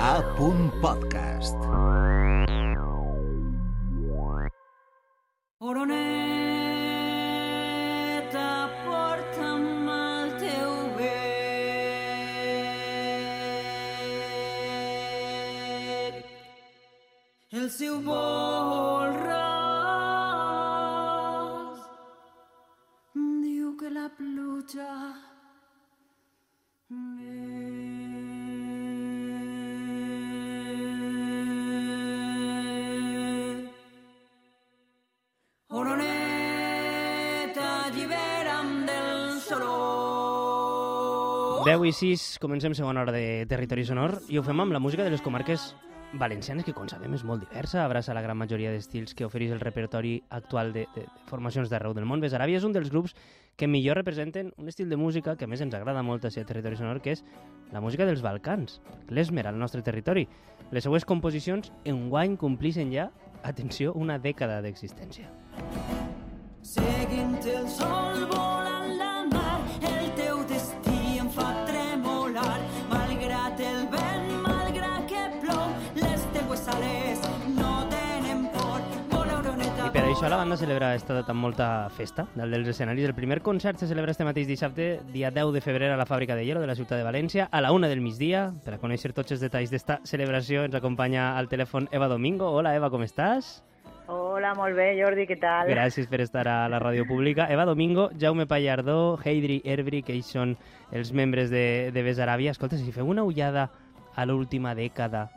[0.00, 0.22] A.
[0.82, 1.85] Podcast.
[41.66, 45.02] 10 i 6, comencem segona hora de Territori Sonor i ho fem amb la música
[45.02, 45.72] de les comarques
[46.14, 49.58] valencianes, que com sabem és molt diversa, abraça la gran majoria d'estils que ofereix el
[49.58, 52.22] repertori actual de, de, de formacions d'arreu del món.
[52.22, 53.16] Besaràbia és un dels grups
[53.58, 57.02] que millor representen un estil de música que més ens agrada molt a Territori Sonor,
[57.02, 57.24] que és
[57.74, 58.78] la música dels Balcans,
[59.10, 60.28] l'esmer al nostre territori.
[60.70, 63.10] Les seues composicions enguany complixen ja,
[63.42, 65.34] atenció, una dècada d'existència.
[66.62, 68.55] Seguint el sol volant
[80.56, 83.04] per això la banda celebra esta data amb molta festa dalt dels escenaris.
[83.04, 86.34] El primer concert se celebra este mateix dissabte, dia 10 de febrer, a la Fàbrica
[86.34, 88.52] de Hielo de la ciutat de València, a la una del migdia.
[88.64, 92.48] Per a conèixer tots els detalls d'esta celebració ens acompanya al telèfon Eva Domingo.
[92.48, 93.62] Hola, Eva, com estàs?
[94.08, 95.68] Hola, molt bé, Jordi, què tal?
[95.68, 97.48] Gràcies per estar a la ràdio pública.
[97.50, 100.56] Eva Domingo, Jaume Pallardó, Heidri Erbri, que ells són
[100.92, 102.52] els membres de, de Besaràbia.
[102.52, 103.70] Escolta, si feu una ullada
[104.14, 105.28] a l'última dècada,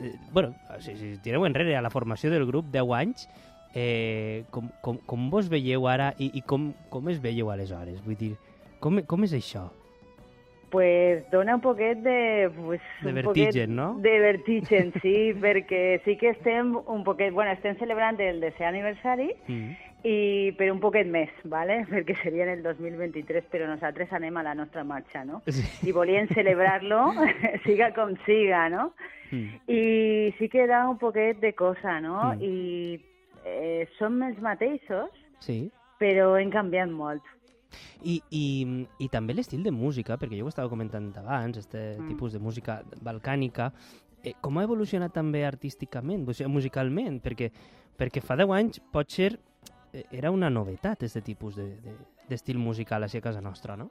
[0.00, 3.28] eh, bueno, si, si tireu enrere a la formació del grup, 10 anys,
[3.76, 8.00] eh, com, com, com vos veieu ara i, i com, com es veieu aleshores?
[8.06, 8.32] Vull dir,
[8.80, 9.68] com, com és això?
[10.72, 12.50] Pues dona un poquet de...
[12.56, 13.94] Pues, De vertigen, no?
[14.02, 17.32] De vertigen, sí, perquè sí que estem un poquet...
[17.36, 19.76] Bueno, estem celebrant el desè aniversari Mm.
[20.06, 21.80] i per un poquet més, ¿vale?
[21.92, 25.40] perquè seria en el 2023, però nosaltres anem a la nostra marxa, no?
[25.46, 25.64] Sí.
[25.88, 27.12] I volíem celebrar-lo,
[27.66, 28.90] siga com siga, no?
[29.30, 29.60] Mm.
[29.70, 29.80] I
[30.38, 32.34] sí que da un poquet de cosa, no?
[32.34, 32.42] Mm.
[32.42, 33.15] I
[33.46, 35.70] eh, som els mateixos, Sí.
[36.00, 37.22] però hem canviat molt.
[38.02, 42.08] I, i, i també l'estil de música, perquè jo ho estava comentant abans, este Mm.
[42.08, 43.72] tipus de música balcànica,
[44.24, 47.20] eh, com ha evolucionat també artísticament, o sigui, musicalment?
[47.22, 47.50] Perquè,
[47.98, 49.38] perquè fa 10 anys potser
[49.92, 51.96] eh, era una novetat, este tipus de- de-
[52.28, 53.88] d'estil musical així a casa nostra, no?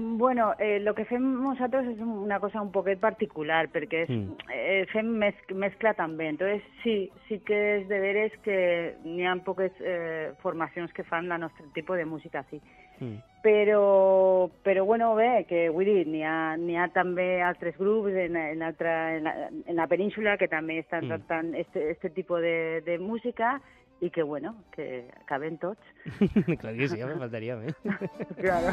[0.00, 4.36] Bueno, eh, lo que fem nosaltres és una cosa un poquet particular, perquè és, Mm.
[4.54, 6.28] eh, fem mez, mescla també.
[6.28, 11.26] Entonces, sí, sí que és de veres que n'hi ha poques eh, formacions que fan
[11.32, 12.60] el nostre tipus de música, sí.
[13.00, 13.16] Mm.
[13.42, 18.62] Però, però bueno, bé, que vull dir, n'hi ha, ha també altres grups en, en,
[18.62, 19.34] altra, en, la,
[19.66, 21.08] en la península que també estan Mm.
[21.08, 23.60] tractant este, este tipus de, de música
[24.00, 25.82] i que, bueno, que caben tots.
[26.60, 27.74] Clar que sí, me faltaria més.
[28.38, 28.70] Claro.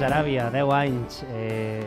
[0.00, 1.16] Besaràbia, 10 anys.
[1.36, 1.82] Eh,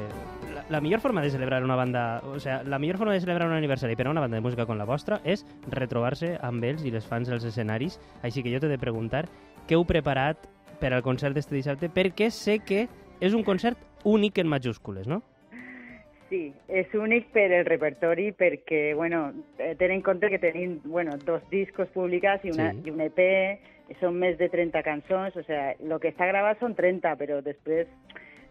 [0.53, 2.21] la, la millor forma de celebrar una banda...
[2.29, 4.67] O sea, la millor forma de celebrar un aniversari per a una banda de música
[4.69, 7.97] com la vostra és retrobar-se amb ells i les fans als escenaris.
[8.21, 9.23] Així que jo t'he de preguntar
[9.65, 10.45] què heu preparat
[10.77, 12.85] per al concert d'este dissabte, perquè sé que
[13.17, 15.23] és un concert únic en majúscules, no?
[16.29, 21.17] Sí, és únic per el repertori perquè, bueno, eh, ten en compte que tenim, bueno,
[21.25, 22.85] dos discos publicats i, una, Sí.
[22.85, 23.25] i un EP,
[23.99, 27.87] són més de 30 cançons, o sea, lo que està gravat són 30, però després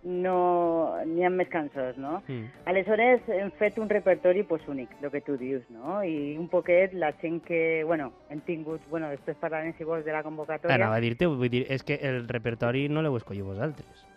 [0.02, 2.16] no n'hi ha més cançons, no?
[2.26, 2.48] Mm.
[2.72, 6.00] Aleshores hem fet un repertori pues, únic, el que tu dius, no?
[6.02, 10.14] I un poquet la gent que, bueno, hem tingut, bueno, després parlarem si vols de
[10.14, 10.74] la convocatòria.
[10.80, 14.08] Anava a dir-te, vull dir, és que el repertori no l'heu escollit vosaltres.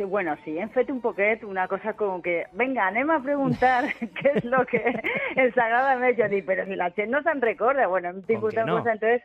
[0.00, 3.84] Sí, bueno, sí, hem fet un poquet una cosa com que, venga, anem a preguntar
[4.16, 4.80] què és lo que
[5.36, 6.16] ens agrada més.
[6.16, 8.78] Jo dic, però si la gent no se'n recorda, bueno, hem tingut una no?
[8.78, 9.20] cosa, entonces,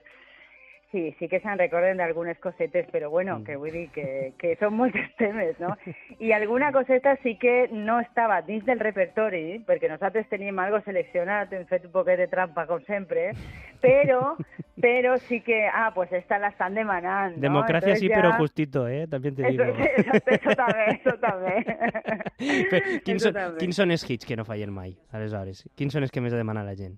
[0.95, 3.43] Sí, sí que se'n recorden d'algunes cosetes, però bueno, Mm.
[3.43, 5.73] que vull dir que, que són molts temes, no?
[6.23, 11.51] I alguna coseta sí que no estava dins del repertori, perquè nosaltres teníem algo seleccionat,
[11.51, 13.33] hem fet un poquet de trampa, com sempre,
[13.83, 14.37] però,
[14.85, 17.41] però sí que, ah, pues esta la estan demanant, no?
[17.41, 19.05] Democracia Entonces sí, ya- pero justito, eh?
[19.11, 19.63] También te digo.
[19.65, 21.55] Eso, eso, eso també, eso també.
[22.71, 23.59] Però, quins, Eso són, també.
[23.59, 25.67] quins són els hits que no fallen mai, aleshores?
[25.75, 26.95] Quins són els que més ha demanat la gent?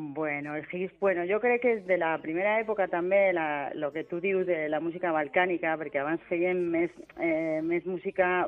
[0.00, 3.88] Bueno, el hits, bueno, jo crec que és de la primera època també la, lo
[3.90, 8.46] que tu dius de la música balcànica, perquè abans fèiem més, eh, més música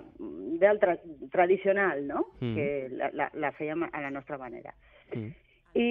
[0.62, 0.94] d'altra
[1.34, 2.22] tradicional, no?
[2.38, 2.54] Mm.
[2.54, 4.70] Que la, la, la fèiem a la nostra manera.
[5.10, 5.32] Mm.
[5.74, 5.88] I,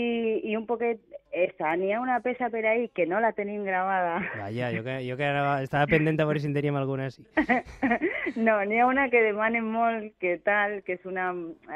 [0.47, 1.03] i un poquet
[1.35, 4.15] esta, n'hi ha una peça per ahí que no la tenim gravada.
[4.39, 7.27] Vaja, jo que, jo que ara estava pendent a veure si en teníem alguna així.
[8.47, 11.33] no, n'hi ha una que demanen molt, que tal, que és una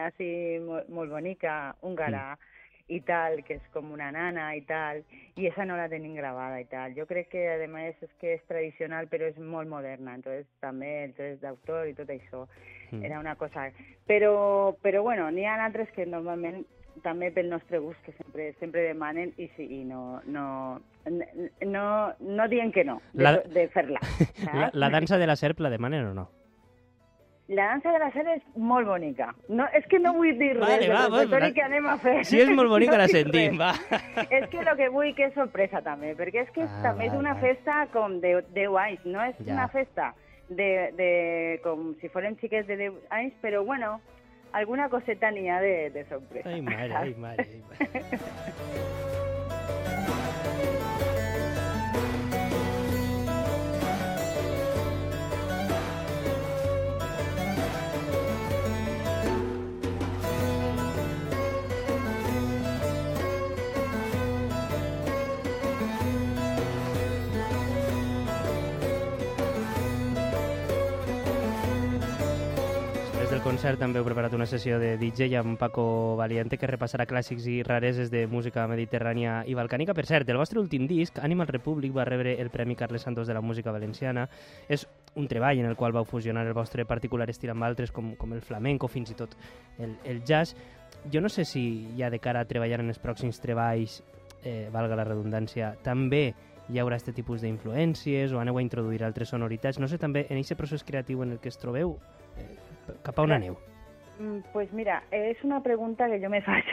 [0.07, 0.31] així
[0.63, 2.37] molt, molt bonica, húngara,
[2.91, 4.99] i tal, que és com una nana i tal,
[5.39, 6.93] i esa no la tenim gravada i tal.
[6.97, 11.05] Jo crec que, a més, és que és tradicional, però és molt moderna, entonces també
[11.05, 12.47] els drets d'autor i tot això
[12.93, 13.05] Mm.
[13.05, 13.71] era una cosa...
[14.05, 16.59] Però, però bueno, n'hi ha altres que normalment
[17.01, 20.79] també pel nostre gust que sempre sempre demanen i, sí, i no, no,
[21.65, 23.99] no, no diuen que no de, La- de fer-la.
[24.53, 26.27] La, la dansa de la serp la demanen o no?
[27.49, 29.33] La dansa de la serp és molt bonica.
[29.49, 31.53] No, és que no vull dir Vale, res va, del va, repertori va.
[31.57, 32.13] que anem a fer.
[32.25, 33.73] Si és molt bonica, No la sentim, va.
[34.29, 37.13] És que el que vull que és sorpresa també, perquè és que Ah, també és
[37.13, 37.41] una val.
[37.41, 39.53] festa com de 10 anys, no és Ja.
[39.53, 40.13] una festa
[40.49, 43.99] de, de, com si foren xiquets de 10 anys, però bueno,
[44.53, 46.47] alguna coseta n'hi ha de, de sorpresa.
[46.49, 49.03] Ai, mare, ai, mare, ai, mare.
[73.63, 77.61] concert també heu preparat una sessió de DJ amb Paco Valiente que repassarà clàssics i
[77.63, 79.93] rareses de música mediterrània i balcànica.
[79.95, 83.37] Per cert, el vostre últim disc, Animal Republic, va rebre el Premi Carles Santos de
[83.37, 84.25] la música valenciana.
[84.67, 84.83] És
[85.15, 88.33] un treball en el qual vau fusionar el vostre particular estil amb altres com, com
[88.35, 89.37] el flamenco, fins i tot
[89.79, 90.57] el, el jazz.
[91.13, 91.63] Jo no sé si
[91.95, 94.01] ja de cara a treballar en els pròxims treballs,
[94.43, 96.33] eh, valga la redundància, també
[96.67, 99.79] hi haurà aquest tipus d'influències o aneu a introduir altres sonoritats.
[99.79, 101.95] No sé també, en aquest procés creatiu en el que es trobeu,
[102.35, 102.62] eh,
[103.03, 103.57] cap a on aneu?
[104.19, 106.67] Mm, Pues mira, és una pregunta que jo me faig,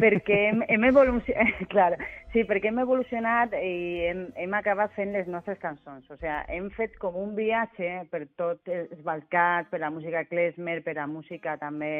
[0.00, 1.90] perquè hem, hem evolucionat, clar,
[2.32, 3.74] sí, perquè hem evolucionat i
[4.08, 8.24] hem, hem acabat fent les nostres cançons, o sigui, hem fet com un viatge per
[8.40, 11.92] tot els Balcans, per la música klezmer, per la música també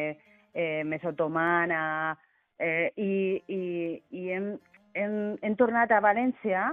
[0.55, 2.17] eh, més otomana,
[2.59, 3.13] eh, i,
[3.53, 3.63] i,
[4.11, 4.55] i hem,
[4.97, 6.71] hem, hem tornat a València,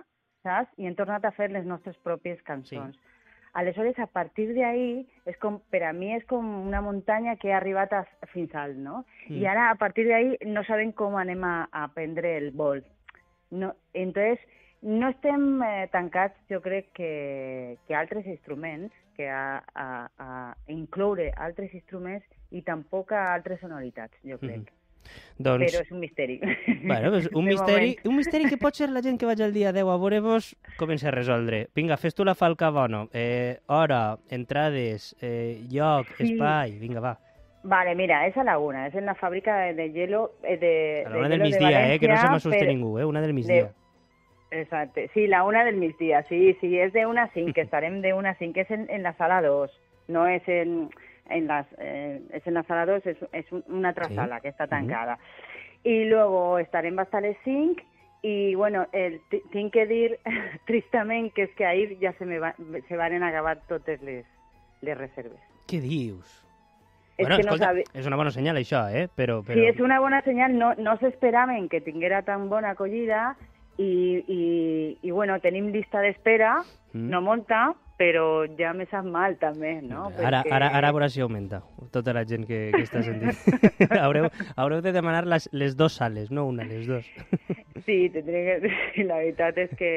[0.47, 0.71] saps?
[0.79, 2.95] I hem tornat a fer les nostres pròpies cançons.
[2.95, 3.11] Sí.
[3.55, 7.61] Aleshores, a partir d'ahí, és com, per a mi és com una muntanya que ha
[7.61, 8.01] arribat a,
[8.33, 9.05] fins alt, no?
[9.29, 9.37] Mm.
[9.39, 12.83] I ara, a partir d'ahí, no sabem com anem a, a prendre el vol.
[13.55, 14.43] No, entonces,
[14.83, 19.87] no estem eh, tancats, jo crec, que, que altres instruments, que a, a,
[20.19, 20.31] a
[20.75, 24.67] incloure altres instruments i tampoc a altres sonoritats, jo crec.
[24.67, 24.84] Mhm.
[25.37, 26.39] Doncs, Però és un misteri.
[26.83, 28.07] bueno, doncs un, De misteri, moment.
[28.07, 31.09] un misteri que pot ser la gent que vaig el dia 10 a veure-vos comença
[31.09, 31.67] a resoldre.
[31.75, 33.05] Vinga, fes tu la falca bona.
[33.13, 36.31] Eh, hora, entrades, eh, lloc, Sí.
[36.33, 36.77] espai...
[36.79, 37.17] Vinga, va.
[37.65, 41.03] Vale, mira, és a la una, és en la fàbrica de, de hielo eh, de,
[41.05, 42.99] A de la una del hielo de migdia, eh, que no se m'assuste per- ningú,
[42.99, 43.71] eh, una del migdia.
[44.51, 48.01] Exacto, sí, la una del migdia, sí, sí, es de una a cinc, que estarem
[48.01, 49.71] de una a cinc, que es en, en la sala 2,
[50.09, 50.89] no es en,
[51.29, 54.15] en, las, eh, es en la sala 2, es, es un- una otra Sí.
[54.15, 55.17] sala que está tancada.
[55.83, 57.81] Y luego estarem hasta les 5
[58.21, 59.21] y bueno, el,
[59.51, 60.19] tinc que dir
[60.65, 62.55] tristament que és que ahir ja se, me va,
[62.87, 64.25] se van acabar totes les,
[64.81, 65.39] les reserves.
[65.67, 66.41] Què dius?
[67.17, 67.83] És bueno, que no escolta, sabe...
[67.93, 69.07] és una bona senyal, això, eh?
[69.15, 69.53] Però, però...
[69.55, 73.35] Sí, és una bona senyal, no, no s'esperaven que tinguera tan bona acollida
[73.77, 76.57] i, i, i bueno, tenim llista d'espera,
[76.95, 77.09] Mm.
[77.11, 80.05] no molta, però ja me sap mal també, no?
[80.15, 81.59] Ara, Perquè- ara, ara a veure si augmenta
[81.91, 83.35] tota la gent que, que està sentint.
[83.99, 87.03] haureu, haureu de demanar les, les dues sales, no una, les dues.
[87.83, 89.03] Sí, tendré que...
[89.09, 89.91] la veritat és que...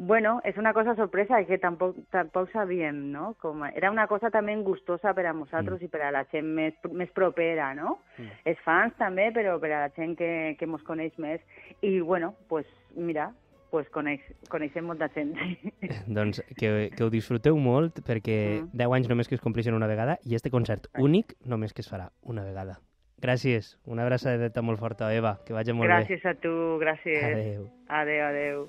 [0.00, 3.32] Bueno, és una cosa sorpresa que tampoc, tampoc sabíem, no?
[3.42, 5.84] Com, era una cosa també gustosa per a nosaltres Mm.
[5.84, 7.98] i per a la gent més, més propera, no?
[8.16, 8.28] Mm.
[8.44, 11.40] Els fans també, però per a la gent que, que mos coneix més.
[11.82, 12.64] I, bueno, pues,
[12.94, 13.32] mira,
[13.72, 15.34] pues coneix, coneixem molta gent.
[16.06, 18.70] doncs que, que ho disfruteu molt perquè Mm.
[18.72, 21.90] 10 anys només que es compleixen una vegada i este concert únic només que es
[21.90, 22.78] farà una vegada.
[23.20, 26.84] Gràcies, una abraçadeta molt forta, Eva, que vagi molt gràcies a tu, bé.
[26.86, 27.24] gràcies.
[27.34, 27.64] Adéu.
[27.88, 28.68] Adéu, adéu.